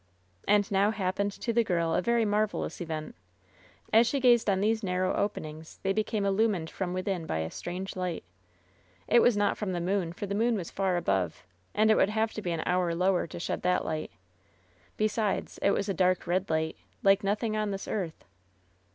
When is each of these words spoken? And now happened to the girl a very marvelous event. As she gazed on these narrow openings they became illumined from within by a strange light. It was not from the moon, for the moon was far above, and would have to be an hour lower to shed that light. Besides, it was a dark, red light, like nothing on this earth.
And 0.47 0.71
now 0.71 0.89
happened 0.89 1.31
to 1.33 1.53
the 1.53 1.63
girl 1.63 1.93
a 1.93 2.01
very 2.01 2.25
marvelous 2.25 2.81
event. 2.81 3.13
As 3.93 4.07
she 4.07 4.19
gazed 4.19 4.49
on 4.49 4.59
these 4.59 4.81
narrow 4.81 5.13
openings 5.15 5.79
they 5.83 5.93
became 5.93 6.25
illumined 6.25 6.71
from 6.71 6.91
within 6.91 7.27
by 7.27 7.37
a 7.37 7.51
strange 7.51 7.95
light. 7.95 8.23
It 9.07 9.21
was 9.21 9.37
not 9.37 9.59
from 9.59 9.73
the 9.73 9.79
moon, 9.79 10.11
for 10.11 10.25
the 10.25 10.33
moon 10.33 10.55
was 10.55 10.71
far 10.71 10.97
above, 10.97 11.45
and 11.75 11.95
would 11.95 12.09
have 12.09 12.33
to 12.33 12.41
be 12.41 12.49
an 12.49 12.63
hour 12.65 12.95
lower 12.95 13.27
to 13.27 13.39
shed 13.39 13.61
that 13.61 13.85
light. 13.85 14.09
Besides, 14.97 15.59
it 15.61 15.69
was 15.69 15.87
a 15.87 15.93
dark, 15.93 16.25
red 16.25 16.49
light, 16.49 16.77
like 17.03 17.23
nothing 17.23 17.55
on 17.55 17.69
this 17.69 17.87
earth. 17.87 18.25